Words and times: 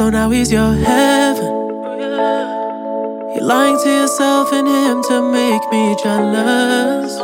So 0.00 0.08
now 0.08 0.30
he's 0.30 0.50
your 0.50 0.72
heaven. 0.72 1.52
You're 3.34 3.44
lying 3.44 3.78
to 3.84 3.90
yourself 3.90 4.50
and 4.50 4.66
him 4.66 5.02
to 5.02 5.20
make 5.30 5.60
me 5.70 5.94
jealous. 6.02 7.18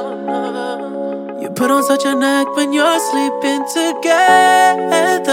You 1.40 1.48
put 1.56 1.70
on 1.70 1.82
such 1.84 2.04
an 2.04 2.22
act 2.22 2.50
when 2.54 2.74
you're 2.74 3.00
sleeping 3.00 3.64
together. 3.72 5.32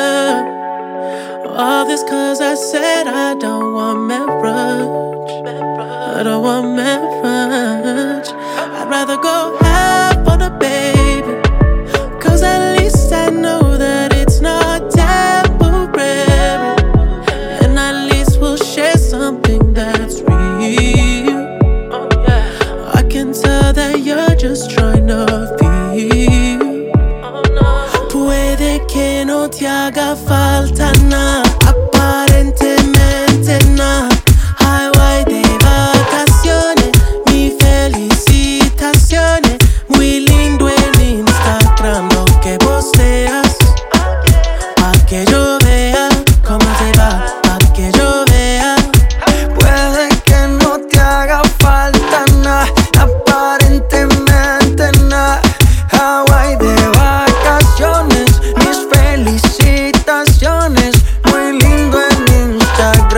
All 1.49 1.85
this 1.85 2.03
cause 2.03 2.39
I 2.39 2.55
said 2.55 3.07
I 3.07 3.35
don't 3.35 3.73
want 3.73 4.07
marriage. 4.07 5.45
I 6.15 6.23
don't 6.23 6.43
want 6.43 6.77
marriage. 6.77 8.29
I'd 8.31 8.87
rather 8.89 9.17
go 9.17 9.57
half 9.59 10.25
on 10.29 10.41
a 10.43 10.49
baby. 10.49 11.02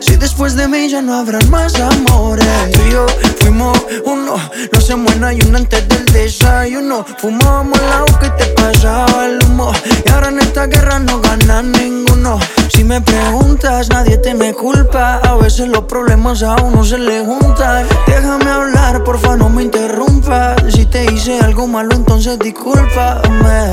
Si 0.00 0.16
después 0.16 0.56
de 0.56 0.66
mí 0.66 0.88
ya 0.88 1.02
no 1.02 1.14
habrán 1.14 1.48
más 1.50 1.74
amores. 1.78 2.46
Tú 2.72 2.80
y 2.88 2.92
yo 2.92 3.06
fuimos 3.40 3.78
uno, 4.04 4.36
no 4.72 4.80
se 4.80 4.96
muera 4.96 5.32
y 5.32 5.40
uno 5.46 5.58
antes 5.58 5.86
del 5.88 6.04
desayuno. 6.06 7.04
Fumábamos 7.18 7.78
el 7.78 7.92
agua 7.92 8.18
que 8.18 8.30
te 8.30 8.46
pasaba 8.52 9.26
el 9.26 9.38
humo. 9.44 9.72
Y 10.06 10.10
ahora 10.10 10.28
en 10.28 10.38
esta 10.40 10.66
guerra 10.66 10.98
no 10.98 11.20
gana 11.20 11.62
ninguno. 11.62 12.38
Si 12.68 12.84
me 12.84 13.00
preguntas, 13.00 13.88
nadie 13.90 14.16
te 14.18 14.34
me 14.34 14.54
culpa. 14.54 15.20
A 15.22 15.36
veces 15.36 15.68
los 15.68 15.84
problemas 15.84 16.42
a 16.42 16.56
uno 16.56 16.84
se 16.84 16.98
le 16.98 17.24
juntan. 17.24 17.86
Déjame 18.06 18.50
hablar, 18.50 19.04
porfa, 19.04 19.36
no 19.36 19.50
me 19.50 19.64
interrumpas. 19.64 20.62
Si 20.72 20.86
te 20.86 21.04
hice 21.12 21.38
algo 21.40 21.66
malo, 21.66 21.94
entonces 21.94 22.38
discúlpame. 22.38 23.72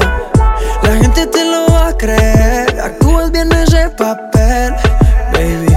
La 0.84 0.96
gente 1.02 1.28
te 1.28 1.46
lo 1.46 1.68
va 1.72 1.88
a 1.90 1.98
creer. 1.98 2.80
Actúas 2.82 3.32
bien 3.32 3.52
ese 3.54 3.90
papel, 3.90 4.74
baby. 5.32 5.77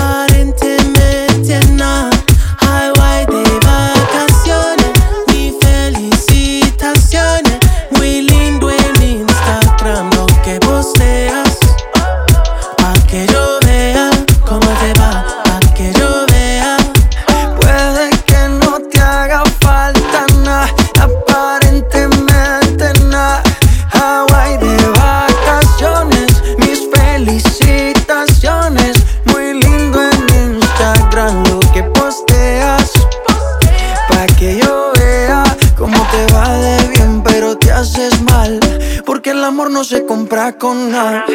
no 40.31 40.37
se 40.37 40.47
compra 40.47 40.57
con 40.57 40.91
nada. 40.91 41.25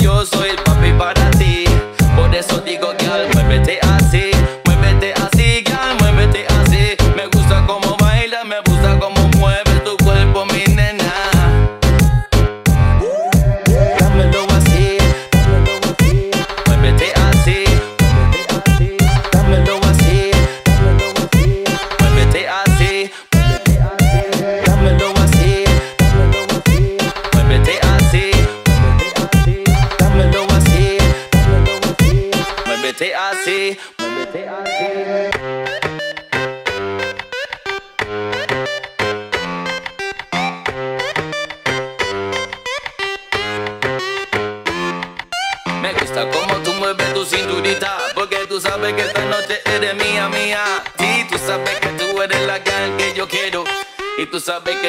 Yo 0.00 0.24
soy 0.24 0.50
el 0.50 0.71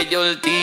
tú 0.06 0.16
sabes 0.16 0.63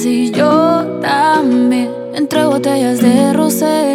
y 0.00 0.30
yo 0.30 1.00
también. 1.02 1.90
Entre 2.14 2.44
botellas 2.44 3.00
de 3.00 3.34
rosé 3.34 3.91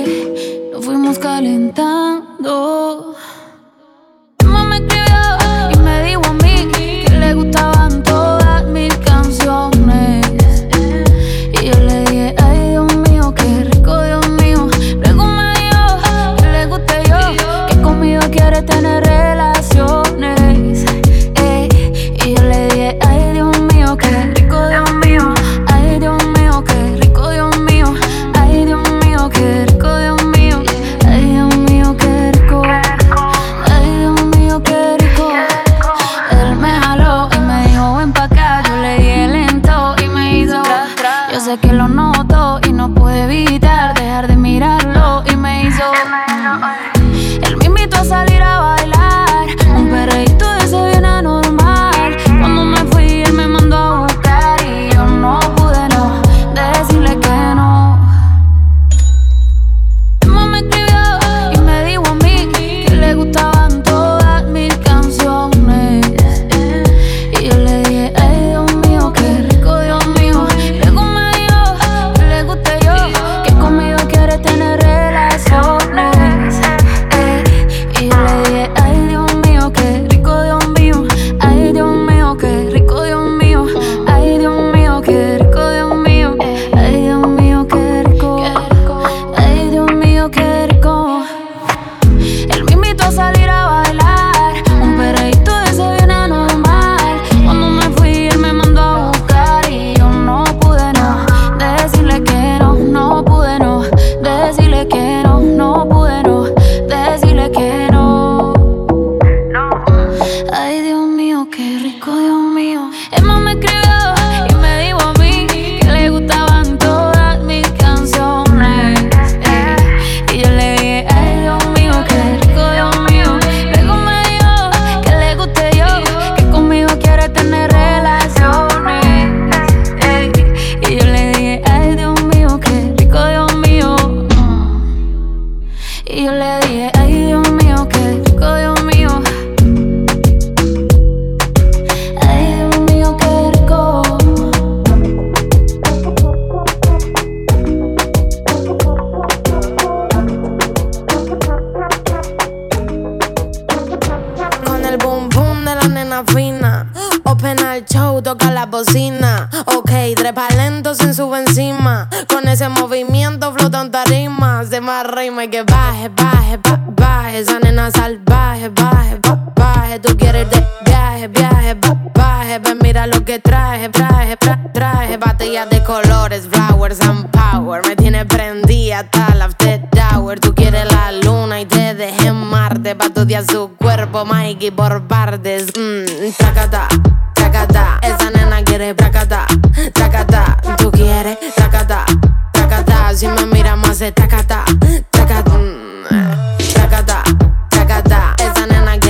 Y 165.39 165.49
que 165.49 165.61
baje, 165.63 166.09
baje, 166.09 166.57
ba- 166.57 166.79
baje. 166.95 167.39
Esa 167.39 167.59
nena 167.59 167.91
salvaje, 167.91 168.69
baje, 168.69 169.17
ba- 169.21 169.39
baje. 169.55 169.99
Tú 169.99 170.17
quieres 170.17 170.49
de 170.49 170.65
viaje, 170.85 171.27
viaje, 171.27 171.75
ba- 171.75 171.95
baje. 172.13 172.57
Ven, 172.59 172.79
mira 172.81 173.05
lo 173.05 173.23
que 173.23 173.37
traje, 173.39 173.87
traje, 173.89 174.35
tra- 174.37 174.71
traje. 174.73 175.17
Batallas 175.17 175.69
de 175.69 175.83
colores, 175.83 176.47
flowers 176.51 176.99
and 177.01 177.29
power. 177.29 177.85
Me 177.87 177.95
tiene 177.95 178.25
prendida 178.25 179.05
la 179.37 179.45
after 179.45 179.79
tower. 179.91 180.39
Tú 180.39 180.55
quieres 180.55 180.91
la 180.91 181.11
luna 181.11 181.61
y 181.61 181.65
te 181.65 181.93
dejé 181.93 182.27
en 182.29 182.35
Marte. 182.49 182.95
Pa' 182.95 183.05
estudiar 183.05 183.45
su 183.45 183.75
cuerpo, 183.77 184.25
Mikey, 184.25 184.71
por 184.71 185.07
partes. 185.07 185.67
Mmm, 185.77 186.31
tracata, 186.37 186.87
tracata. 187.33 187.99
Esa 188.01 188.31
nena 188.31 188.63
quiere 188.63 188.93
tracata, 188.95 189.45
tracata. 189.93 190.57
Tú 190.77 190.89
quieres 190.91 191.37
tracata, 191.55 192.05
tracata. 192.51 193.13
Si 193.13 193.27
me 193.27 193.45
mira 193.45 193.75
más 193.75 193.99
de 193.99 194.11
tracata. 194.11 194.65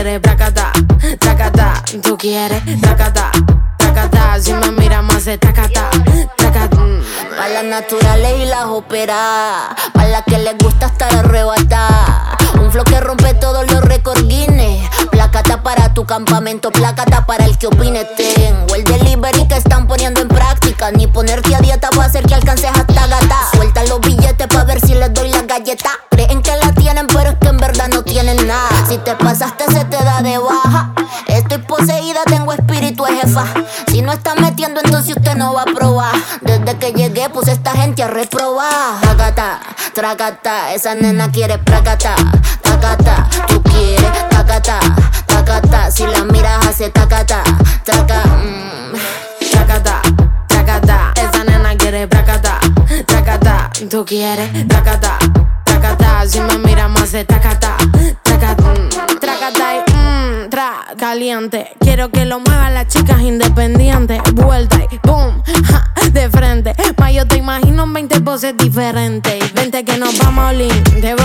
Nena 0.07 0.19
quiere 0.19 0.19
tracata, 0.19 0.71
tracata. 1.19 1.83
Tú 2.01 2.17
quieres 2.17 2.63
tracata, 2.81 3.31
tracata. 3.77 4.39
Si 4.39 4.53
me 4.53 4.71
mira 4.71 5.01
más 5.01 5.25
de 5.25 5.37
tracata, 5.37 5.89
tracata. 6.37 6.97
Mm. 7.38 7.39
Pa' 7.39 7.50
las 7.50 7.63
naturales 7.63 8.39
y 8.39 8.46
las 8.46 8.65
operadas. 8.65 9.75
Pa' 9.94 10.06
las 10.06 10.24
que 10.24 10.38
les 10.39 10.58
gusta 10.58 10.88
estar 10.88 11.13
arrebatada. 11.15 12.38
Un 12.60 12.72
flow 12.72 12.84
que 12.84 13.00
rompe 13.00 13.34
todos 13.36 13.70
los 13.72 13.82
récords 13.82 14.27
Guinness. 14.27 14.89
Placata 15.12 15.62
para 15.62 15.94
tu 15.94 16.06
campamento, 16.06 16.72
placata 16.72 17.25
para 17.25 17.46
el 17.46 17.58
que 17.58 17.67
opine. 17.67 18.06
Tengo 18.06 18.75
el 18.75 18.84
delivery 18.84 19.48
que 19.48 19.58
están 19.58 19.88
poniendo 19.88 20.22
en 20.22 20.27
práctica. 20.27 20.91
Ni 20.91 21.08
ponerte 21.08 21.56
a 21.56 21.60
dieta 21.60 21.89
va 21.98 22.03
a 22.03 22.08
hacer 22.08 22.25
que 22.25 22.36
alcances 22.36 22.72
hasta 22.74 23.08
gata. 23.08 23.38
Suelta 23.53 23.84
los 23.86 24.01
billetes 24.01 24.48
pa' 24.48 24.63
ver 24.63 24.79
si 24.82 24.96
les 24.96 25.13
doy 25.13 25.29
la 25.29 25.44
galleta. 25.44 25.91
Creen 26.10 26.41
que 26.41 26.56
la 26.58 26.72
tienen, 26.74 27.08
pero 27.08 27.29
es 27.32 27.36
que 27.39 27.48
en 27.48 27.58
verdad 27.58 27.88
no 27.89 28.03
tienen 28.03 28.48
nada. 28.48 28.70
Si 28.88 28.98
te 28.98 29.15
pasaste, 29.15 29.65
se 29.72 29.86
te 29.86 29.98
da 29.98 30.22
de 30.22 30.38
baja. 30.38 30.97
Si 33.88 34.01
no 34.01 34.12
está 34.13 34.36
metiendo, 34.36 34.79
entonces 34.84 35.15
usted 35.17 35.36
no 35.36 35.53
va 35.53 35.63
a 35.63 35.65
probar. 35.65 36.13
Desde 36.41 36.77
que 36.77 36.91
llegué, 36.93 37.29
puse 37.29 37.51
esta 37.51 37.72
gente 37.72 38.03
a 38.03 38.07
reprobar. 38.07 39.00
Tracata, 39.01 39.60
tracata, 39.93 40.74
esa 40.74 40.96
nena 40.96 41.29
quiere 41.31 41.57
pracata. 41.57 42.15
Tacata, 42.62 43.27
tú 43.48 43.62
quieres, 43.63 44.29
tacata, 44.29 44.79
tacata. 45.25 45.91
Si 45.91 46.05
la 46.05 46.24
miras, 46.25 46.65
hace 46.67 46.89
tacata, 46.89 47.43
traca. 47.84 48.24
mm. 48.25 49.50
Tracata, 49.51 50.01
tracata. 50.48 51.13
Esa 51.15 51.43
nena 51.43 51.75
quiere 51.77 52.07
tracata, 52.07 52.60
tracata. 53.05 53.69
Tú 53.89 54.05
quieres 54.05 54.67
tracata, 54.67 55.17
tracata. 55.63 56.25
Si 56.27 56.39
me 56.39 56.57
mira 56.60 56.88
más 56.88 57.12
de 57.12 57.25
tracata, 57.25 57.75
tracata. 58.24 58.63
mm, 58.63 59.19
Tracata 59.19 59.75
y 59.75 59.91
mmm, 59.91 60.50
caliente. 60.98 61.75
Quiero 61.79 62.10
que 62.10 62.25
lo 62.25 62.39
muevan 62.39 62.74
las 62.74 62.88
chicas 62.88 62.97
Vuelta 64.33 64.79
y 64.89 64.97
boom, 65.03 65.43
ja, 65.65 65.91
de 66.11 66.29
frente. 66.29 66.73
Ma, 66.97 67.11
yo 67.11 67.27
te 67.27 67.37
imagino 67.37 67.83
en 67.83 67.93
20 67.93 68.21
poses 68.21 68.55
diferentes. 68.57 69.53
Vente 69.53 69.83
que 69.83 69.97
nos 69.97 70.17
vamos 70.19 70.45
a 70.45 70.47
Olin, 70.49 70.83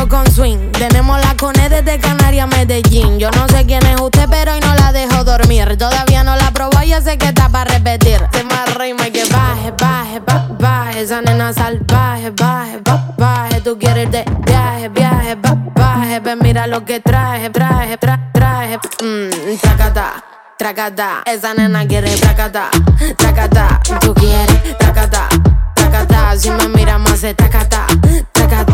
con 0.08 0.26
swing. 0.30 0.72
Tenemos 0.72 1.20
la 1.20 1.36
cone 1.36 1.68
desde 1.68 1.98
Canarias 2.00 2.48
Medellín. 2.48 3.18
Yo 3.20 3.30
no 3.30 3.46
sé 3.48 3.64
quién 3.66 3.86
es 3.86 4.00
usted, 4.00 4.26
pero 4.28 4.54
hoy 4.54 4.60
no 4.60 4.74
la 4.74 4.90
dejo 4.92 5.22
dormir. 5.22 5.76
Todavía 5.78 6.24
no 6.24 6.34
la 6.34 6.50
probó, 6.50 6.82
ya 6.82 7.00
sé 7.00 7.16
que 7.18 7.26
está 7.28 7.48
para 7.48 7.70
repetir. 7.72 8.20
Se 8.32 8.42
más 8.44 8.74
rima 8.74 9.04
que 9.10 9.24
baje, 9.26 9.72
baje, 9.78 10.20
ba- 10.20 10.48
baje. 10.58 11.02
Esa 11.02 11.20
nena 11.22 11.52
salvaje, 11.52 12.30
baje, 12.30 12.78
ba- 12.84 13.14
baje. 13.16 13.60
Tú 13.60 13.78
quieres 13.78 14.10
de 14.10 14.24
viaje, 14.44 14.88
viaje, 14.88 15.36
ba- 15.36 15.56
baje. 15.74 16.18
Ven, 16.20 16.38
mira 16.42 16.66
lo 16.66 16.84
que 16.84 16.98
traje, 16.98 17.48
traje, 17.50 17.96
tra- 18.00 18.30
traje. 18.32 18.78
Mmm, 19.02 19.56
tracata. 19.60 20.24
Tracata, 20.62 21.22
esa 21.26 21.54
nena 21.54 21.84
quiere 21.88 22.14
tracata, 22.14 22.70
tracata, 23.16 23.80
tú 24.00 24.14
quieres 24.14 24.78
tracata, 24.78 25.28
tracata, 25.74 26.36
si 26.38 26.52
me 26.52 26.68
mira 26.68 26.98
más 26.98 27.20
de 27.20 27.34
tracata, 27.34 27.84
tracata. 28.30 28.72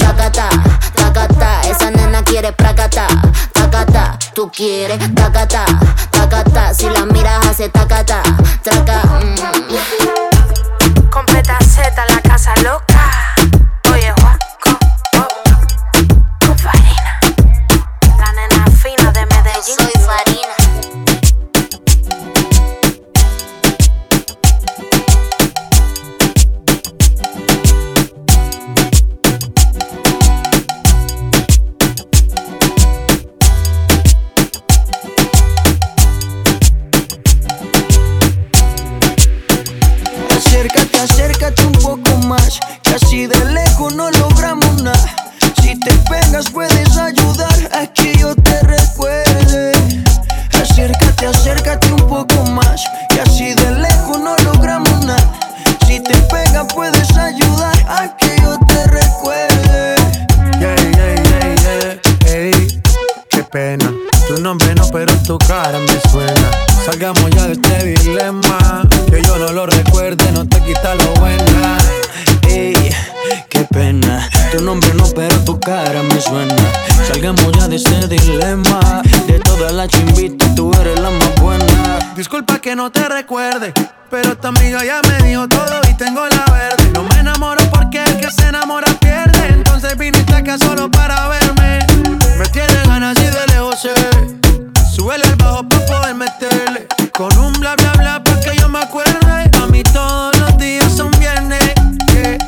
Tacata, 0.00 0.48
tacata, 0.92 1.60
esa 1.70 1.92
nena 1.92 2.20
quiere 2.24 2.52
pracata, 2.52 3.06
tacata, 3.52 4.18
tú 4.34 4.50
quieres, 4.50 4.98
tacata, 5.14 5.66
tacata, 6.10 6.74
si 6.74 6.90
la 6.90 7.06
miras 7.06 7.46
hace 7.46 7.68
tacata, 7.68 8.24
traca, 8.64 9.04
mm. 9.20 9.36
Completa 11.10 11.58
Z, 11.60 11.94
la 12.08 12.20
casa 12.22 12.52
loca. 12.64 13.25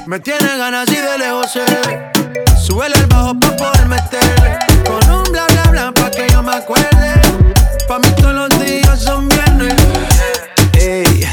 Me 0.08 0.18
tiene 0.20 0.56
ganas 0.56 0.88
y 0.88 0.96
de 0.96 1.18
lejos 1.18 1.52
sé. 1.52 1.66
Súbele 2.58 2.94
al 2.94 3.06
bajo 3.08 3.38
para 3.38 3.56
poder 3.58 3.86
meterle. 3.88 4.58
Con 4.86 5.10
un 5.10 5.22
bla 5.24 5.44
bla 5.48 5.62
bla 5.64 5.92
para 5.92 6.10
que 6.10 6.26
yo 6.32 6.42
me 6.42 6.54
acuerde. 6.54 7.12
Pa' 7.86 7.98
mí 7.98 8.08
todos 8.16 8.32
los 8.32 8.48
días 8.58 9.02
son 9.02 9.28
viernes. 9.28 9.74
Ey, 10.72 11.26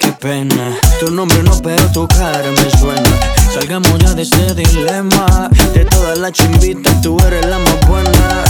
qué 0.00 0.10
pena. 0.18 0.76
Tu 0.98 1.08
nombre 1.12 1.40
no, 1.44 1.62
pero 1.62 1.88
tu 1.92 2.08
cara 2.08 2.50
me 2.50 2.68
suena. 2.80 3.10
Salgamos 3.54 3.96
ya 4.00 4.12
de 4.12 4.22
ese 4.22 4.54
dilema. 4.54 5.48
De 5.72 5.84
todas 5.84 6.18
las 6.18 6.32
chimbitas, 6.32 7.00
tú 7.02 7.16
eres 7.28 7.46
la 7.46 7.60
más 7.60 7.80
buena. 7.86 8.44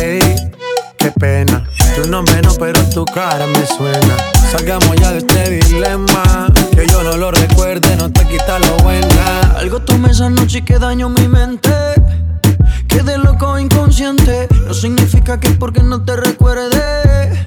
Ey, 0.00 0.18
qué 1.06 1.20
pena. 1.20 1.64
Tu 1.94 2.08
nombre 2.08 2.40
no, 2.42 2.52
pero 2.54 2.80
tu 2.90 3.04
cara 3.04 3.46
me 3.46 3.66
suena. 3.66 4.16
Salgamos 4.50 4.96
ya 4.96 5.12
de 5.12 5.18
este 5.18 5.50
dilema. 5.50 6.52
Que 6.72 6.86
yo 6.86 7.02
no 7.02 7.16
lo 7.16 7.30
recuerde, 7.30 7.96
no 7.96 8.10
te 8.10 8.26
quita 8.26 8.58
lo 8.58 8.76
buena. 8.78 9.52
Algo 9.56 9.80
tomé 9.80 10.10
esa 10.10 10.28
noche 10.30 10.64
que 10.64 10.78
dañó 10.78 11.08
mi 11.08 11.28
mente. 11.28 11.70
Quedé 12.88 13.18
loco 13.18 13.58
inconsciente. 13.58 14.48
No 14.66 14.74
significa 14.74 15.38
que 15.38 15.50
porque 15.50 15.82
no 15.82 16.04
te 16.04 16.16
recuerde. 16.16 17.46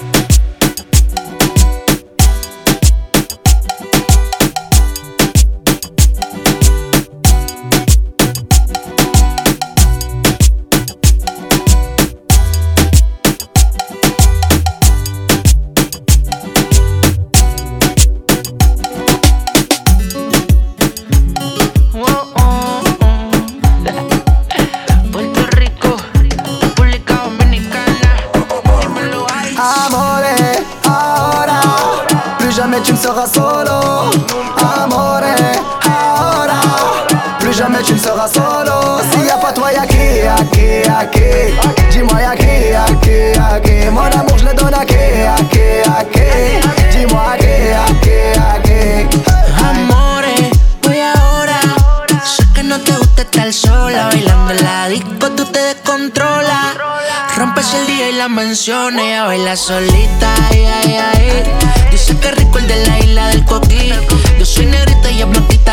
Rompes 58.21 58.21
el 58.21 58.21
día 58.21 58.21
y 58.21 58.29
la 58.29 58.29
menciones. 58.29 59.05
Ella 59.05 59.23
baila 59.25 59.55
solita, 59.55 60.35
ay, 60.49 60.65
ay, 60.65 60.95
ay. 60.95 61.43
Dice 61.91 62.15
que 62.17 62.31
rico 62.31 62.59
el 62.59 62.67
de 62.67 62.85
la 62.85 62.99
isla 62.99 63.27
del 63.29 63.45
coquí. 63.45 63.91
Yo 64.37 64.45
soy 64.45 64.65
negrita 64.65 65.11
y 65.11 65.21
es 65.21 65.29
blanquita 65.29 65.70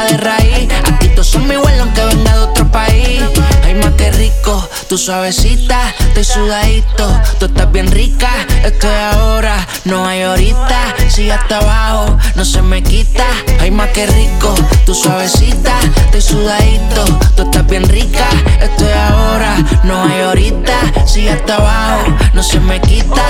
tú 4.89 4.97
suavecita, 4.97 5.95
estoy 5.99 6.25
sudadito. 6.25 7.21
Tú 7.39 7.47
estás 7.47 7.71
bien 7.71 7.91
rica, 7.91 8.31
estoy 8.65 8.91
ahora, 9.13 9.67
no 9.85 10.07
hay 10.07 10.23
ahorita. 10.23 10.95
Sigue 11.09 11.33
hasta 11.33 11.59
abajo, 11.59 12.17
no 12.35 12.45
se 12.45 12.63
me 12.63 12.83
quita. 12.83 13.25
Ay, 13.61 13.71
más 13.71 13.91
que 13.91 14.07
rico, 14.07 14.55
tú 14.87 14.95
suavecita, 14.95 15.73
estoy 16.07 16.23
sudadito. 16.23 17.05
Tú 17.37 17.43
estás 17.43 17.67
bien 17.67 17.87
rica, 17.89 18.27
estoy 18.61 18.93
ahora, 18.93 19.57
no 19.85 20.05
hay 20.05 20.23
ahorita. 20.23 21.07
Sigue 21.07 21.31
hasta 21.31 21.57
abajo, 21.57 22.17
no 22.33 22.43
se 22.43 22.59
me 22.61 22.81
quita. 22.81 23.23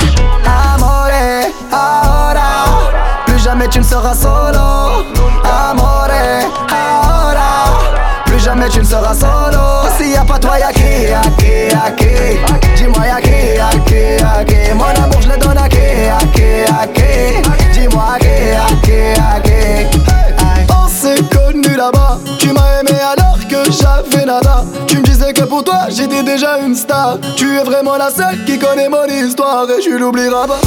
Amore, 0.44 1.52
ahora 1.72 2.64
Plus 3.26 3.44
jamais 3.44 3.68
tu 3.68 3.82
solo 3.82 5.04
Amore, 5.42 6.46
ahora 6.70 7.07
jamais 8.48 8.68
tu 8.70 8.78
ne 8.78 8.84
seras 8.84 9.14
solo 9.14 9.60
S'il 9.98 10.12
y 10.12 10.16
a 10.16 10.24
pas 10.24 10.38
toi 10.38 10.58
y'a 10.58 10.72
qui, 10.72 10.80
y'a 10.80 11.20
qui, 11.36 11.68
y'a 11.70 11.90
qui 11.90 12.76
Dis-moi 12.76 13.06
y'a 13.06 13.20
qui, 13.20 13.30
y'a 13.30 13.70
qui, 13.84 14.22
y'a 14.22 14.44
qui 14.44 14.74
Mon 14.74 15.04
amour 15.04 15.20
je 15.20 15.28
le 15.28 15.36
donne 15.36 15.58
à 15.58 15.68
qui, 15.68 15.76
y'a 15.76 16.18
qui, 16.32 16.40
y'a 16.66 16.86
qui 16.86 17.78
Dis-moi 17.78 18.04
à 18.14 18.18
qui, 18.18 18.26
y'a 18.26 18.66
qui, 18.82 19.00
y'a 19.20 19.40
qui 19.40 19.98
On 20.82 20.88
s'est 20.88 21.22
connus 21.24 21.76
là-bas 21.76 22.18
Tu 22.38 22.50
m'as 22.52 22.80
aimé 22.80 22.98
alors 23.12 23.38
que 23.50 23.70
j'avais 23.70 24.24
nada 24.24 24.64
Tu 24.86 24.96
me 24.98 25.02
disais 25.02 25.34
que 25.34 25.42
pour 25.42 25.62
toi 25.62 25.80
j'étais 25.90 26.22
déjà 26.22 26.58
une 26.58 26.74
star 26.74 27.18
Tu 27.36 27.54
es 27.58 27.62
vraiment 27.62 27.96
la 27.98 28.10
seule 28.10 28.44
qui 28.46 28.58
connaît 28.58 28.88
mon 28.88 29.04
histoire 29.04 29.66
Et 29.68 29.82
je 29.82 29.94
l'oublierai 29.94 30.46
pas 30.46 30.60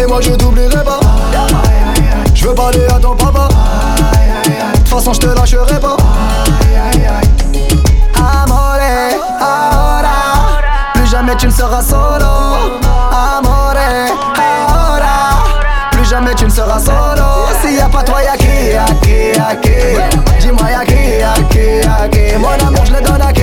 Et 0.00 0.06
moi 0.06 0.20
je 0.20 0.30
t'oublierai 0.30 0.84
pas 0.84 1.00
Je 2.32 2.46
veux 2.46 2.54
parler 2.54 2.86
à 2.94 3.00
ton 3.00 3.16
papa 3.16 3.48
De 4.44 4.78
toute 4.78 4.88
façon 4.88 5.12
je 5.12 5.20
te 5.20 5.26
lâcherai 5.26 5.80
pas 5.80 5.96
jamais 11.28 11.36
tu 11.36 11.46
ne 11.46 11.52
seras 11.52 11.82
solo. 11.82 12.80
Amore, 13.12 13.76
ahora 14.36 15.44
Plus 15.92 16.08
jamais 16.08 16.34
tu 16.34 16.44
ne 16.44 16.50
seras 16.50 16.80
solo. 16.80 17.24
S'il 17.60 17.74
y 17.74 17.80
a 17.80 17.88
pas 17.88 18.02
toi 18.02 18.22
y'a 18.22 18.36
qui, 18.36 18.46
y'a 18.72 18.84
qui, 19.02 19.36
y'a 19.36 19.56
qui? 19.56 19.70
Dis-moi 20.40 20.70
y'a 20.70 20.84
qui, 20.84 21.18
y'a 21.18 21.34
qui, 21.50 21.86
y'a 21.86 22.08
qui? 22.08 22.36
Mon 22.38 22.48
amour 22.66 22.84
je 22.86 22.92
le 22.94 23.00
donne 23.02 23.20
à 23.20 23.32
qui, 23.32 23.37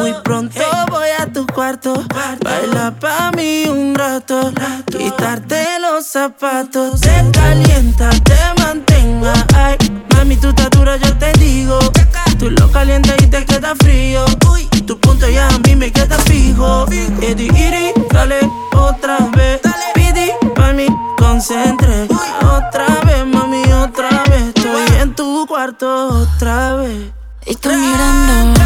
Muy 0.00 0.14
pronto 0.24 0.58
voy 0.90 1.08
a 1.18 1.30
tu 1.30 1.46
cuarto. 1.46 1.92
Baila 2.42 2.90
pa' 2.98 3.30
mí 3.36 3.64
un 3.68 3.94
rato. 3.94 4.50
Quitarte 4.86 5.78
los 5.78 6.06
zapatos. 6.06 7.02
Te 7.02 7.22
calienta, 7.30 8.08
te 8.24 8.38
mantenga. 8.62 9.34
Ay, 9.54 9.76
mami, 10.14 10.38
tu 10.38 10.48
estatura 10.48 10.96
yo 10.96 11.14
te 11.18 11.34
digo. 11.34 11.78
Tú 12.38 12.50
lo 12.50 12.72
calientas 12.72 13.16
y 13.22 13.26
te 13.26 13.44
queda 13.44 13.74
frío. 13.74 14.24
Uy, 14.50 14.66
tu 14.86 14.98
punto 14.98 15.28
ya 15.28 15.48
a 15.48 15.58
mí 15.58 15.76
me 15.76 15.92
queda 15.92 16.16
fijo. 16.20 16.86
Edi, 17.20 17.48
iri, 17.48 17.92
dale 18.10 18.40
otra 18.72 19.18
vez. 19.36 19.60
Pidi, 19.92 20.30
pa' 20.56 20.72
mí, 20.72 20.86
concentre. 21.18 22.08
Otra 22.40 22.86
vez, 23.04 23.26
mami, 23.26 23.64
otra 23.70 24.24
vez. 24.30 24.44
Estoy 24.54 24.96
en 24.98 25.14
tu 25.14 25.46
cuarto 25.46 26.22
otra 26.22 26.76
vez. 26.76 27.12
Y 27.44 27.54
tú 27.56 27.68
mirando. 27.68 28.59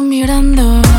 mirando. 0.00 0.89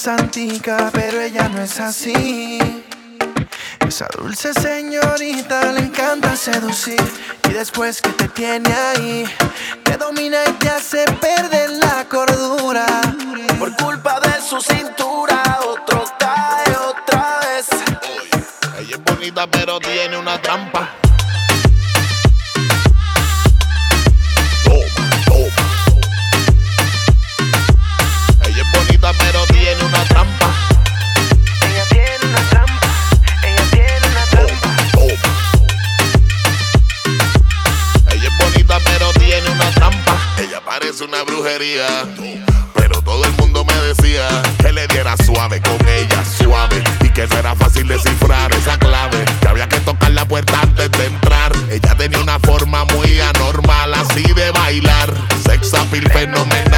santica, 0.00 0.90
pero 0.94 1.20
ella 1.20 1.46
no 1.50 1.60
es 1.60 1.78
así. 1.78 2.58
Esa 3.86 4.06
dulce 4.16 4.54
señorita 4.54 5.72
le 5.72 5.80
encanta 5.80 6.34
seducir 6.36 7.02
y 7.50 7.52
después 7.52 8.00
que 8.00 8.08
te 8.10 8.28
tiene 8.28 8.72
ahí, 8.72 9.24
te 9.84 9.98
domina 9.98 10.38
y 10.48 10.52
te 10.52 10.70
hace 10.70 11.04
perder 11.20 11.70
la 11.72 12.06
cordura. 12.08 12.86
Por 13.58 13.76
culpa 13.76 14.20
de 14.20 14.40
su 14.40 14.58
cintura, 14.62 15.42
otro 15.66 16.04
cae 16.18 16.74
otra 16.76 17.40
vez. 17.40 17.68
Ella 18.78 18.96
es 18.96 19.04
bonita 19.04 19.46
pero 19.48 19.80
tiene 19.80 20.16
una 20.16 20.40
trampa. 20.40 20.88
Pero 42.74 43.02
todo 43.02 43.24
el 43.24 43.32
mundo 43.32 43.64
me 43.64 43.74
decía 43.74 44.28
que 44.58 44.72
le 44.72 44.86
diera 44.86 45.16
suave 45.16 45.60
con 45.60 45.78
ella, 45.88 46.24
suave. 46.24 46.82
Y 47.02 47.08
que 47.08 47.26
no 47.26 47.38
era 47.38 47.56
fácil 47.56 47.88
descifrar 47.88 48.52
esa 48.52 48.78
clave. 48.78 49.24
Que 49.40 49.48
había 49.48 49.68
que 49.68 49.80
tocar 49.80 50.12
la 50.12 50.24
puerta 50.26 50.60
antes 50.62 50.88
de 50.92 51.06
entrar. 51.06 51.52
Ella 51.68 51.96
tenía 51.96 52.20
una 52.20 52.38
forma 52.38 52.84
muy 52.84 53.20
anormal, 53.20 53.94
así 53.94 54.22
de 54.32 54.52
bailar. 54.52 55.12
Sex 55.44 55.74
appeal 55.74 56.08
fenomenal. 56.12 56.69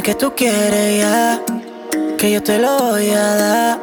Dime 0.00 0.14
que 0.14 0.18
tú 0.18 0.32
quieres 0.34 1.02
ya, 1.02 1.42
que 2.16 2.30
yo 2.30 2.42
te 2.42 2.56
lo 2.56 2.74
voy 2.78 3.10
a 3.10 3.34
dar. 3.36 3.80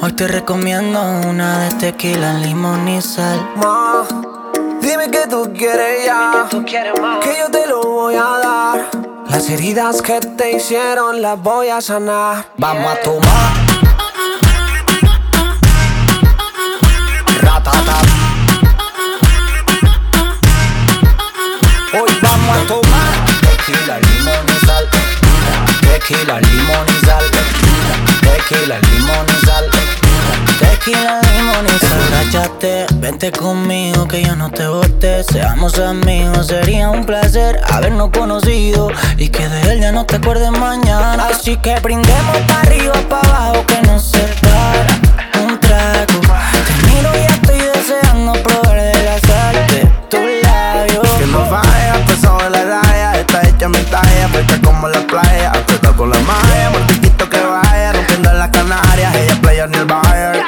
Hoy 0.00 0.12
te 0.12 0.26
recomiendo 0.26 0.98
una 1.28 1.64
de 1.64 1.74
tequila, 1.74 2.32
limón 2.38 2.88
y 2.88 3.02
sal. 3.02 3.46
Dime 4.80 5.10
que 5.10 5.26
tú 5.28 5.52
quieres 5.54 6.06
ya, 6.06 6.48
que 6.48 7.36
yo 7.38 7.50
te 7.50 7.66
lo 7.66 7.82
voy 7.82 8.14
a 8.14 8.38
dar. 8.42 8.88
Las 9.28 9.50
heridas 9.50 10.00
que 10.00 10.18
te 10.20 10.52
hicieron 10.52 11.20
las 11.20 11.38
voy 11.38 11.68
a 11.68 11.82
sanar. 11.82 12.46
Vamos 12.56 12.90
a 12.90 13.02
tomar 13.02 13.63
tequila, 28.64 28.80
limón 28.80 29.26
y 29.28 29.46
sal. 29.46 29.70
Tequila, 30.58 31.20
limón 31.36 31.66
y 31.66 31.78
sal. 31.86 32.90
vente 32.94 33.30
conmigo 33.30 34.08
que 34.08 34.22
yo 34.22 34.36
no 34.36 34.50
te 34.50 34.66
bote. 34.66 35.22
Seamos 35.24 35.78
amigos, 35.78 36.46
sería 36.46 36.88
un 36.90 37.04
placer 37.04 37.60
habernos 37.70 38.10
conocido 38.10 38.90
y 39.18 39.28
que 39.28 39.48
de 39.48 39.72
él 39.72 39.80
ya 39.80 39.92
no 39.92 40.06
te 40.06 40.16
acuerdes 40.16 40.50
mañana. 40.50 41.28
Así 41.30 41.56
que 41.56 41.78
brindemos 41.80 42.38
para 42.48 42.60
arriba, 42.60 42.94
para 43.08 43.28
abajo, 43.28 43.66
que 43.66 43.82
no 43.82 43.98
se 43.98 44.20
para 44.40 45.44
un 45.44 45.60
trago. 45.60 46.20
Te 46.66 46.88
miro 46.88 47.10
y 47.14 47.32
estoy 47.32 47.58
deseando 47.58 48.32
probar 48.42 48.80
de 48.80 49.04
la 49.04 49.18
sal 49.20 49.54
de 49.68 49.86
tu 50.08 50.18
labio. 50.18 51.02
Que 51.18 51.26
no 51.26 51.50
vaya, 51.50 52.04
pesado 52.06 52.38
de 52.38 52.50
la 52.50 52.64
raya, 52.64 53.20
está 53.20 53.46
hecha 53.46 53.68
mi 53.68 53.82
talla, 53.90 54.28
fresca 54.32 54.60
como 54.62 54.88
la 54.88 55.00
playa, 55.06 55.50
apretado 55.50 55.96
con 55.96 56.10
la 56.10 56.18
malla, 56.20 56.70
mortiquito 56.70 57.23
ni 59.68 59.78
el 59.78 59.84
Bayern. 59.84 60.44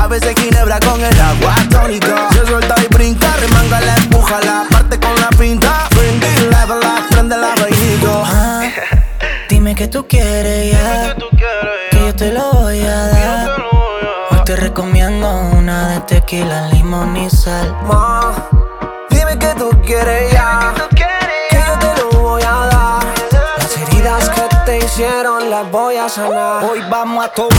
A 0.00 0.06
veces 0.06 0.34
ginebra 0.38 0.78
con 0.80 1.00
el 1.00 1.20
agua 1.20 1.54
tónica. 1.70 2.28
Se 2.32 2.46
suelta 2.46 2.74
y 2.82 2.94
brinca, 2.94 3.26
remanga 3.40 3.80
la 3.80 3.94
empuja, 3.96 4.40
la 4.40 4.64
parte 4.70 4.98
con 4.98 5.14
la 5.20 5.28
pinta. 5.38 5.88
Prende 5.90 6.28
la 6.50 6.66
prende 7.10 7.36
la 7.36 7.54
ah, 8.24 8.62
Dime 9.48 9.74
que 9.74 9.88
tú 9.88 10.06
quieres 10.08 10.72
ya, 10.72 11.14
que 11.90 11.98
yo 11.98 12.14
te 12.14 12.32
lo 12.32 12.52
voy 12.52 12.80
a 12.80 13.08
dar. 13.08 13.50
Hoy 14.30 14.38
te 14.44 14.56
recomiendo 14.56 15.28
una 15.56 15.88
de 15.88 16.00
tequila, 16.00 16.68
limón 16.68 17.16
y 17.16 17.28
sal. 17.30 17.76
Las 25.62 25.70
voy 25.70 25.96
a 25.96 26.08
sanar. 26.08 26.64
Hoy 26.64 26.80
vamos 26.90 27.24
a 27.24 27.28
tomar. 27.28 27.52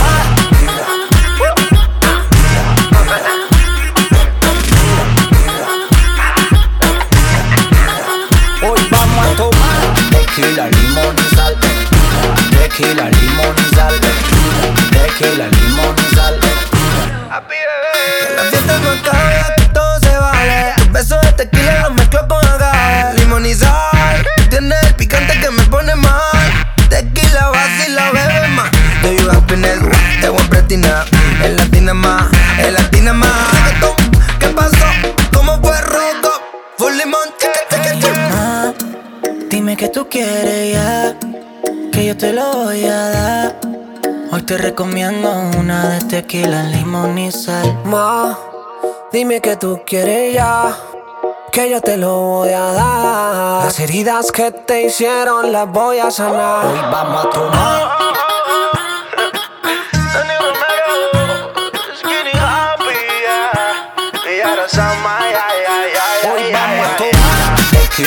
Hoy 8.62 8.88
vamos 8.90 9.26
a 9.26 9.36
tomar 9.36 9.94
tequila, 10.12 10.68
limón 10.68 11.16
y 11.18 11.36
sal. 11.36 11.56
Tequila, 12.52 13.10
limón 13.10 13.56
y 13.58 13.76
sal. 13.76 13.94
Tequila, 14.92 15.48
limón 15.48 15.96
y 15.98 16.16
sal. 16.16 16.40
Que 17.50 18.36
la 18.36 18.44
fiesta 18.44 18.80
no 18.80 18.90
acabe, 18.92 19.54
que 19.58 19.66
todo 19.74 20.00
se 20.00 20.18
vale. 20.18 20.83
Happiness? 29.54 29.80
Te 30.20 30.30
voy 30.30 30.42
a 30.42 30.50
pretinar. 30.50 31.06
El 31.44 31.56
latina 31.58 31.94
más, 31.94 32.32
el 32.58 32.74
latina 32.74 33.14
más. 33.14 33.30
¿Qué 34.40 34.48
pasó? 34.48 34.86
¿Cómo 35.32 35.62
fue 35.62 35.80
roco? 35.82 36.30
Full 36.78 36.94
limón, 36.94 37.30
ah, 38.32 38.74
Dime 39.50 39.78
que 39.78 39.90
tú 39.90 40.08
quieres 40.10 40.74
ya, 40.74 41.16
que 41.92 42.06
yo 42.06 42.18
te 42.18 42.34
lo 42.34 42.52
voy 42.52 42.84
a 42.86 43.10
dar. 43.10 43.60
Hoy 44.32 44.42
te 44.42 44.58
recomiendo 44.58 45.30
una 45.60 45.90
de 45.90 46.00
tequila, 46.02 46.64
limón 46.64 47.16
y 47.20 47.32
sal. 47.32 47.78
Ma, 47.86 48.36
dime 49.12 49.40
que 49.40 49.56
tú 49.56 49.84
quieres 49.86 50.34
ya, 50.34 50.76
que 51.52 51.70
yo 51.70 51.80
te 51.80 51.98
lo 51.98 52.20
voy 52.22 52.50
a 52.50 52.72
dar. 52.72 53.66
Las 53.66 53.80
heridas 53.80 54.32
que 54.32 54.52
te 54.52 54.86
hicieron 54.86 55.52
las 55.52 55.68
voy 55.70 56.00
a 56.00 56.10
sanar. 56.10 56.66
Hoy 56.66 56.80
vamos 56.92 57.26
a 57.26 57.30
tomar. 57.30 58.23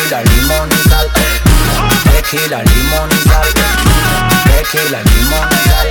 Tequila, 0.08 0.22
limón 0.22 0.68
y 0.70 0.88
sal. 0.88 1.10
Tequila, 2.04 2.62
limón 2.62 3.10
y 3.10 3.28
sal. 3.28 3.48
Tequila, 4.44 5.02
limón 5.02 5.48
y 5.50 5.68
sal. 5.68 5.88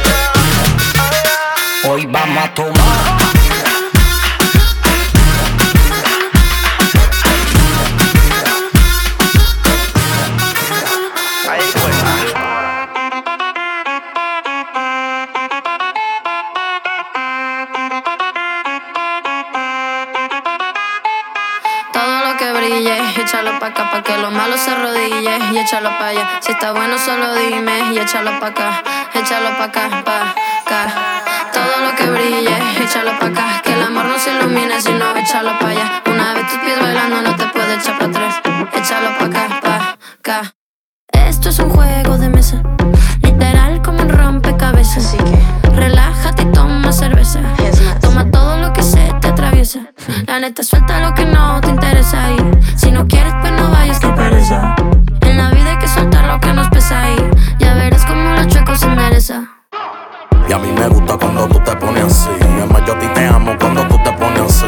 Hoy 1.84 2.06
vamos 2.06 2.46
a 2.46 2.54
tomar. 2.54 3.25
Acá, 23.76 23.92
pa' 23.92 24.02
que 24.02 24.18
lo 24.18 24.32
malo 24.32 24.58
se 24.58 24.72
arrodille 24.72 25.38
y 25.52 25.58
échalo 25.58 25.90
pa' 26.00 26.08
allá. 26.08 26.40
Si 26.40 26.52
está 26.52 26.72
bueno, 26.72 26.98
solo 26.98 27.34
dime 27.36 27.94
y 27.94 28.00
échalo 28.00 28.40
pa' 28.40 28.48
acá, 28.48 28.84
échalo 29.14 29.58
pa' 29.58 29.66
acá, 29.66 30.04
pa' 30.06 30.34
acá. 30.64 30.82
Todo 31.52 31.86
lo 31.86 31.96
que 31.96 32.10
brille, 32.10 32.58
échalo 32.82 33.12
pa' 33.20 33.28
acá, 33.28 33.62
que 33.64 33.74
el 33.74 33.82
amor 33.82 34.06
no 34.06 34.18
se 34.18 34.32
ilumine, 34.32 34.82
sino 34.82 35.16
échalo 35.16 35.60
pa' 35.60 35.70
allá. 35.70 36.02
Una 36.06 36.34
vez 36.34 36.48
tus 36.48 36.60
pies 36.60 36.80
bailando, 36.80 37.22
no 37.22 37.36
te 37.36 37.46
puedes 37.48 37.84
echar 37.84 37.98
pa' 37.98 38.06
atrás, 38.06 38.42
échalo 38.74 39.18
pa' 39.18 39.26
acá, 39.26 39.60
pa' 39.62 39.98
acá. 40.20 40.56
Esto 41.12 41.50
es 41.50 41.60
un 41.60 41.70
juego 41.70 42.18
de 42.18 42.30
mesa, 42.30 42.62
literal 43.22 43.82
como 43.82 44.02
un 44.02 44.10
rompecabezas. 44.10 45.06
Así 45.06 45.18
que 45.18 45.70
relájate 45.76 46.44
y 46.44 46.52
toma 46.52 46.92
cerveza. 46.94 47.42
La 50.28 50.40
neta, 50.40 50.64
suelta 50.64 51.00
lo 51.00 51.14
que 51.14 51.26
no 51.26 51.62
te 51.62 51.70
interesa. 51.70 52.32
Y 52.32 52.78
si 52.78 52.92
no 52.92 53.08
quieres, 53.08 53.34
pues 53.42 53.54
no 53.54 53.70
vayas, 53.70 54.00
que 54.00 54.08
pereza. 54.08 54.76
En 55.22 55.38
la 55.38 55.50
vida 55.52 55.72
hay 55.72 55.78
que 55.78 55.88
soltar 55.88 56.26
lo 56.26 56.40
que 56.40 56.52
nos 56.54 56.68
pesa. 56.70 57.10
Y 57.12 57.16
ya 57.60 57.74
verás 57.76 58.06
como 58.06 58.32
los 58.32 58.48
chuecos 58.48 58.80
se 58.80 58.88
endereza. 58.88 59.44
Y 60.48 60.54
a 60.54 60.58
mí 60.58 60.72
me 60.72 60.88
gusta 60.88 61.18
cuando 61.18 61.48
tú 61.48 61.60
te 61.60 61.76
pones 61.76 62.06
así. 62.06 62.30
Además, 62.42 62.82
yo 62.86 62.94
a 62.94 63.00
ti 63.00 63.08
te 63.14 63.28
amo 63.28 63.56
cuando 63.60 63.88
tú 63.88 63.98
te 64.04 64.12
pones 64.14 64.42
así. 64.42 64.66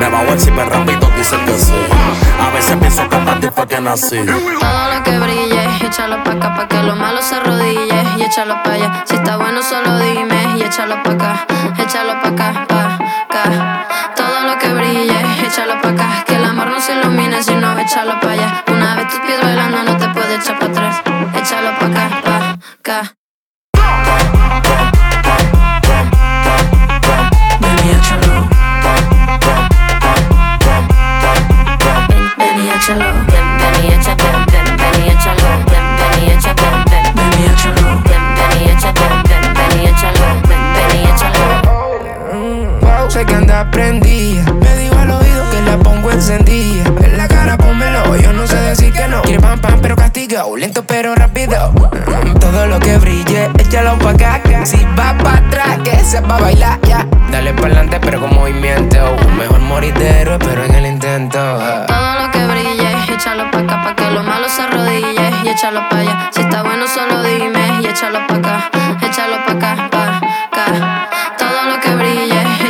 Me 0.00 0.08
bajo 0.08 0.32
el 0.32 0.40
ciber 0.40 0.68
rápido, 0.68 1.10
dice 1.16 1.36
que 1.44 1.58
sí. 1.58 1.74
A 2.40 2.50
veces 2.50 2.76
pienso 2.76 3.08
que 3.08 3.16
para 3.16 3.40
ti 3.40 3.48
fue 3.54 3.66
que 3.66 3.80
nací. 3.80 4.18
Todo 4.26 4.94
lo 4.94 5.02
que 5.04 5.18
brille, 5.18 5.86
échalo 5.86 6.22
pa' 6.24 6.32
acá, 6.32 6.54
pa' 6.54 6.68
que 6.68 6.82
lo 6.82 6.96
malo 6.96 7.22
se 7.22 7.36
arrodille. 7.36 8.04
Y 8.16 8.22
échalo 8.22 8.62
pa' 8.62 8.72
allá. 8.72 9.04
Si 9.06 9.14
está 9.14 9.36
bueno, 9.36 9.62
solo 9.62 9.98
dime. 9.98 10.56
Y 10.58 10.62
échalo 10.62 11.02
pa' 11.02 11.12
acá, 11.12 11.46
échalo 11.78 12.20
pa' 12.20 12.28
acá, 12.28 12.66
pa' 12.68 12.87
échalo 17.88 18.20
pa' 18.20 18.32
allá. 18.32 18.47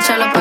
Brille, 0.08 0.37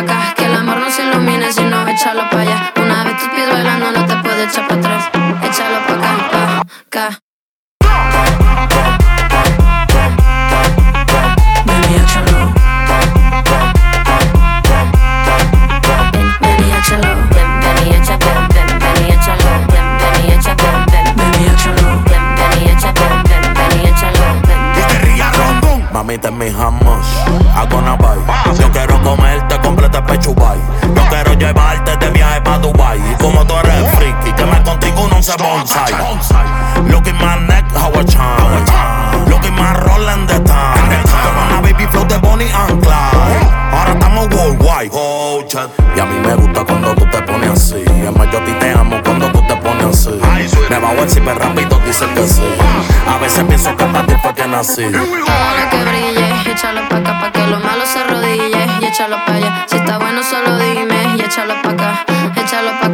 ti 54.62 54.82
fue 54.82 55.70
que 55.70 55.84
brille, 55.86 56.52
échalo 56.52 56.90
pa' 56.90 56.98
acá 56.98 57.20
pa' 57.20 57.32
que 57.32 57.46
lo 57.48 57.60
malo 57.60 57.86
se 57.86 58.00
arrodille 58.00 58.66
y 58.82 58.86
échalo 58.86 59.18
pa' 59.26 59.34
allá. 59.34 59.66
Si 59.68 59.76
está 59.78 60.00
bueno, 60.00 60.24
solo 60.24 60.58
dime 60.58 61.16
y 61.16 61.22
échalo 61.22 61.62
pa' 61.62 61.72
acá, 61.72 62.06
échalo 62.36 62.72
pa' 62.80 62.87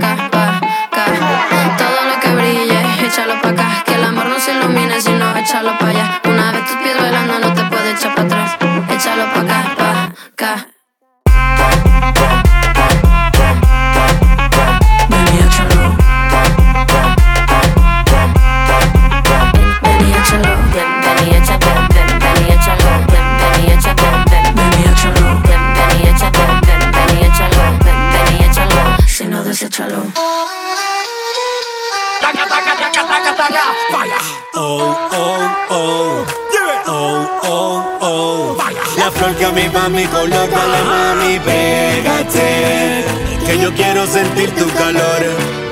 mi 39.93 40.05
color, 40.07 40.49
dale 40.49 40.81
mami, 40.89 41.39
pégate. 41.39 43.05
Que 43.45 43.57
yo 43.59 43.71
quiero 43.73 44.05
sentir 44.07 44.49
tu 44.55 44.67
calor. 44.73 45.21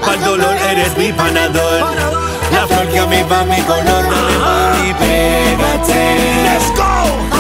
Pa'l 0.06 0.20
dolor 0.24 0.56
eres 0.70 0.96
mi 0.98 1.12
panador. 1.12 1.82
La 2.52 2.68
flor 2.68 2.88
que 2.90 3.00
a 3.00 3.06
mí 3.08 3.24
va 3.24 3.44
mi 3.46 3.62
color, 3.62 4.04
dale 4.14 4.38
mami, 4.46 4.94
pégate. 4.94 6.02
Let's 6.46 6.70
go. 6.78 7.31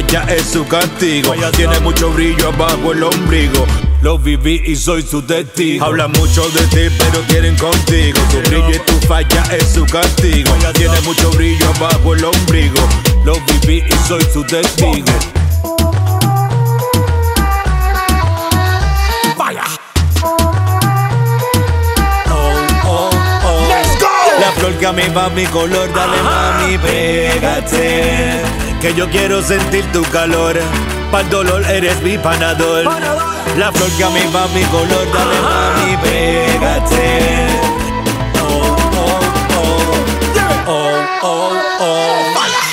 Falla 0.00 0.24
es 0.34 0.46
su 0.46 0.66
castigo. 0.66 1.34
Tiene 1.56 1.78
mucho 1.80 2.10
brillo 2.10 2.48
abajo 2.48 2.92
el 2.92 3.02
ombligo. 3.02 3.66
Lo 4.02 4.18
viví 4.18 4.62
y 4.64 4.76
soy 4.76 5.02
su 5.02 5.22
testigo. 5.22 5.84
Hablan 5.84 6.12
mucho 6.12 6.48
de 6.50 6.60
ti, 6.68 6.94
pero 6.98 7.22
quieren 7.28 7.56
contigo. 7.56 8.18
Tu 8.30 8.38
brillo 8.48 8.70
y 8.70 8.78
tu 8.78 9.06
falla 9.06 9.42
es 9.52 9.72
su 9.72 9.84
castigo. 9.86 10.52
Tiene 10.74 11.00
mucho 11.02 11.30
brillo 11.32 11.66
abajo 11.76 12.14
el 12.14 12.24
ombligo. 12.24 12.80
Lo 13.24 13.34
viví 13.40 13.82
y 13.86 14.08
soy 14.08 14.24
su 14.32 14.42
testigo. 14.44 15.06
La 24.40 24.52
flor 24.52 24.72
que 24.78 24.86
a 24.86 24.92
mí 24.92 25.02
va 25.14 25.28
mi 25.28 25.44
color, 25.46 25.92
dale 25.92 26.22
mami, 26.22 26.78
pégate. 26.78 28.69
Que 28.80 28.94
yo 28.94 29.08
quiero 29.10 29.42
sentir 29.42 29.84
tu 29.92 30.02
calor. 30.04 30.58
Pa'l 31.12 31.28
dolor 31.28 31.62
eres 31.70 32.00
mi 32.02 32.16
panador. 32.16 32.84
La 33.58 33.70
flor 33.72 33.90
que 33.98 34.04
a 34.04 34.10
mí 34.10 34.20
va 34.34 34.46
mi 34.54 34.62
color, 34.64 35.06
dale 35.12 35.40
mami, 35.42 35.96
pégate. 35.98 37.46
Oh, 38.40 38.76
oh, 38.96 39.20
oh. 39.58 39.92
Oh, 40.66 41.04
oh, 41.22 41.52
oh. 41.80 42.69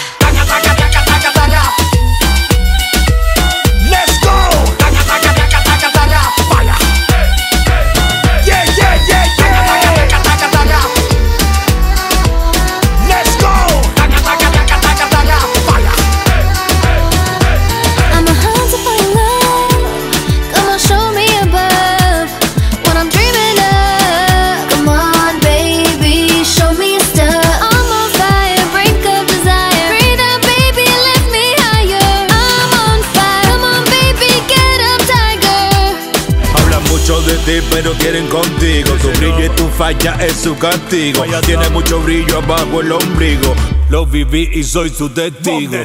Pero 37.78 37.94
quieren 37.94 38.28
contigo. 38.28 38.90
Tu 39.00 39.10
brillo 39.20 39.46
y 39.46 39.50
tu 39.50 39.68
falla 39.70 40.18
es 40.20 40.34
su 40.34 40.58
castigo. 40.58 41.24
Tiene 41.46 41.70
mucho 41.70 42.00
brillo 42.00 42.40
abajo 42.40 42.82
el 42.82 42.92
ombligo. 42.92 43.54
Lo 43.90 44.04
viví 44.04 44.50
y 44.52 44.64
soy 44.64 44.90
su 44.90 45.10
testigo. 45.10 45.78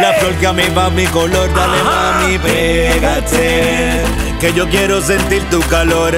La 0.00 0.12
flor 0.14 0.32
que 0.40 0.46
a 0.48 0.52
mí 0.52 0.64
va 0.76 0.90
mi 0.90 1.06
color, 1.06 1.48
dale 1.54 1.82
mami, 1.84 2.38
pégate. 2.38 4.02
Que 4.40 4.52
yo 4.52 4.68
quiero 4.68 5.00
sentir 5.00 5.42
tu 5.48 5.60
calor. 5.68 6.16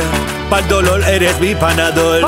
Pa'l 0.48 0.66
dolor 0.68 1.02
eres 1.04 1.38
mi 1.38 1.54
panador. 1.54 2.22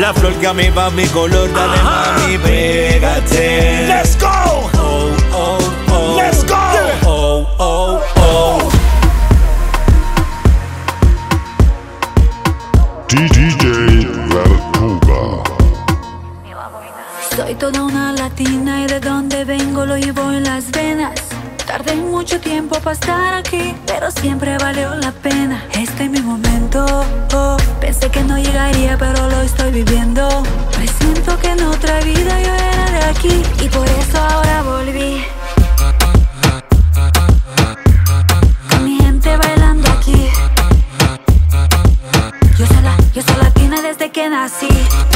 La 0.00 0.12
flor 0.12 0.34
que 0.34 0.48
a 0.48 0.52
mí 0.52 0.68
va 0.70 0.90
mi 0.90 1.06
color, 1.06 1.48
dale 1.52 1.80
mami, 1.80 2.38
pégate. 2.38 3.86
Let's 3.86 4.16
go. 4.18 4.75
Oh, 7.38 7.46
oh, 7.58 8.00
oh. 8.16 8.70
DJ 13.08 14.06
Vertuga. 14.32 15.42
Soy 17.36 17.54
toda 17.56 17.82
una 17.82 18.12
latina 18.12 18.84
y 18.84 18.86
de 18.86 19.00
donde 19.00 19.44
vengo 19.44 19.84
lo 19.84 19.98
llevo 19.98 20.32
en 20.32 20.44
las 20.44 20.70
venas. 20.70 21.20
Tardé 21.66 21.94
mucho 21.96 22.40
tiempo 22.40 22.76
para 22.76 22.92
estar 22.92 23.34
aquí, 23.34 23.74
pero 23.86 24.10
siempre 24.10 24.56
valió 24.56 24.94
la 24.94 25.12
pena. 25.12 25.62
Este 25.74 26.04
es 26.04 26.10
mi 26.10 26.22
momento. 26.22 26.86
oh. 27.34 27.58
Pensé 27.82 28.08
que 28.08 28.24
no 28.24 28.38
llegaría, 28.38 28.96
pero 28.96 29.28
lo 29.28 29.42
estoy 29.42 29.72
viviendo. 29.72 30.42
Presiento 30.74 31.38
que 31.38 31.48
en 31.48 31.62
otra 31.64 32.00
vida 32.00 32.40
yo 32.40 32.54
era 32.54 32.90
de 32.92 33.04
aquí 33.10 33.42
y 33.62 33.68
por 33.68 33.86
eso 33.86 34.18
ahora 34.18 34.62
volví. 34.62 35.22
Latina 44.28 44.48
desde 44.60 45.08
que 45.08 45.15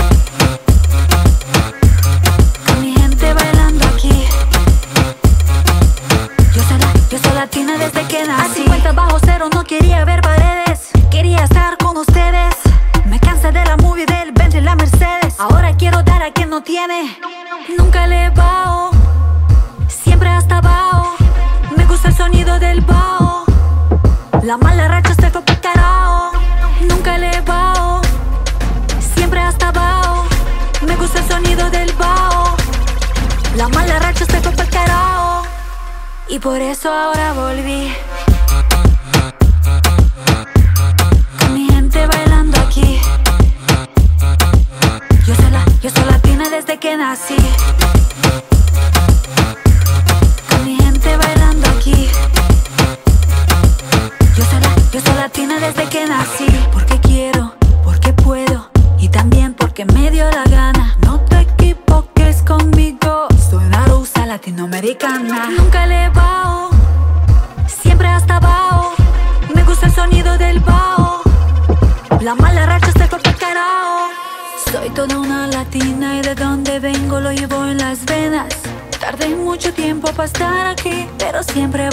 por 36.41 36.61
eso 36.61 36.91
ahora 36.91 37.33
volví. 37.35 37.93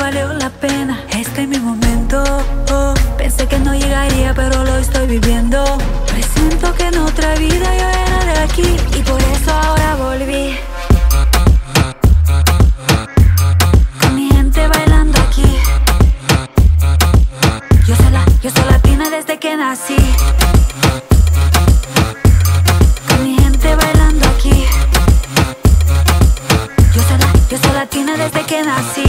Valió 0.07 0.33
la 0.35 0.49
pena. 0.49 1.03
Este 1.09 1.41
es 1.43 1.47
mi 1.49 1.59
momento. 1.59 2.17
Pensé 3.17 3.45
que 3.45 3.59
no 3.59 3.73
llegaría, 3.73 4.33
pero 4.33 4.63
lo 4.63 4.77
estoy 4.77 5.05
viviendo. 5.05 5.59
Presiento 6.13 6.73
que 6.75 6.85
en 6.91 6.97
otra 7.09 7.35
vida 7.35 7.67
yo 7.79 7.87
era 8.03 8.19
de 8.29 8.37
aquí 8.47 8.69
y 8.97 9.01
por 9.09 9.21
eso 9.35 9.51
ahora 9.51 9.95
volví. 9.95 10.45
Con 13.99 14.15
mi 14.15 14.29
gente 14.29 14.61
bailando 14.75 15.17
aquí. 15.27 15.49
Yo 17.87 17.93
soy, 17.97 18.11
la, 18.17 18.23
yo 18.43 18.49
soy 18.55 18.65
latina 18.71 19.09
desde 19.09 19.37
que 19.43 19.57
nací. 19.57 20.01
Con 23.07 23.19
mi 23.25 23.33
gente 23.43 23.75
bailando 23.75 24.25
aquí. 24.33 24.57
Yo 26.95 27.01
soy, 27.07 27.17
la, 27.23 27.29
yo 27.51 27.57
soy 27.61 27.73
latina 27.73 28.13
desde 28.15 28.41
que 28.49 28.63
nací. 28.63 29.06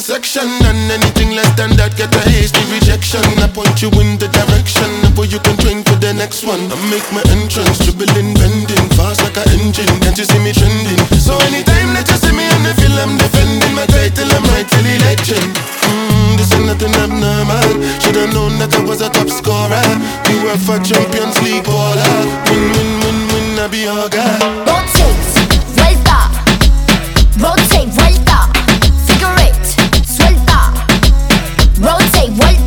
Section, 0.00 0.48
and 0.64 0.90
anything 0.90 1.36
less 1.36 1.50
than 1.54 1.76
that 1.76 1.94
get 1.94 2.10
a 2.14 2.22
hasty 2.26 2.62
rejection. 2.72 3.22
I 3.38 3.46
point 3.46 3.82
you 3.82 3.90
in 4.00 4.18
the 4.18 4.26
direction 4.32 4.90
where 5.14 5.28
you 5.28 5.38
can 5.42 5.54
train 5.60 5.84
for 5.84 5.94
the 6.00 6.14
next 6.14 6.42
one. 6.42 6.58
I 6.72 6.76
make 6.90 7.06
my 7.14 7.22
entrance, 7.30 7.78
dribbling, 7.84 8.34
bending, 8.34 8.86
fast 8.98 9.22
like 9.22 9.38
an 9.38 9.48
engine. 9.60 9.90
Can't 10.02 10.16
you 10.18 10.26
see 10.26 10.40
me 10.42 10.50
trending? 10.56 10.98
So 11.20 11.36
anytime 11.46 11.94
that 11.94 12.06
you 12.10 12.18
see 12.18 12.34
me 12.34 12.46
on 12.48 12.62
the 12.66 12.72
field, 12.80 12.98
I'm 12.98 13.14
defending 13.18 13.74
my 13.76 13.86
title. 13.86 14.30
I'm 14.34 14.44
rightfully 14.56 14.96
legend. 15.04 15.52
Mm, 15.52 16.38
this 16.38 16.50
ain't 16.54 16.66
nothing 16.66 16.94
abnormal. 16.98 17.68
Should've 18.02 18.32
known 18.34 18.58
that 18.58 18.74
I 18.74 18.82
was 18.82 19.04
a 19.04 19.10
top 19.12 19.28
scorer. 19.30 19.84
You 20.32 20.48
were 20.48 20.58
for 20.58 20.78
Champions 20.82 21.38
League 21.44 21.66
baller. 21.68 22.14
Win, 22.50 22.64
win, 22.72 22.90
win, 23.04 23.18
win, 23.30 23.46
I 23.62 23.66
be 23.68 23.84
your 23.86 24.08
guy. 24.10 24.38
Rotate, 24.64 25.22
vuelta. 25.76 26.18
Rotate, 27.38 27.92
vuelta. 27.94 28.63
Rotate, 31.80 32.30
vuelta. 32.30 32.63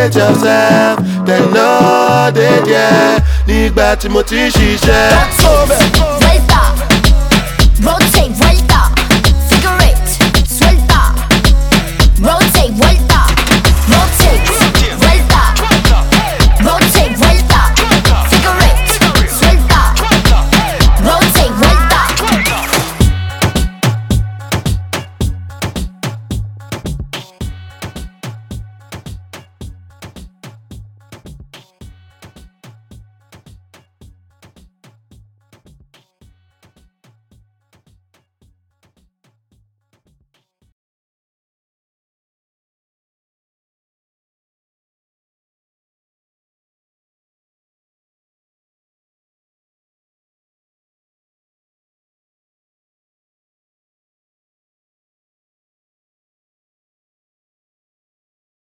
rate 0.00 0.14
yourself. 0.16 0.98
Dem 1.26 1.44
no 1.52 2.30
dey 2.34 2.60
there 2.64 3.20
nígbà 3.46 3.96
tí 4.00 4.08
mo 4.08 4.22
ti 4.22 4.48
ṣiṣẹ́. 4.56 6.19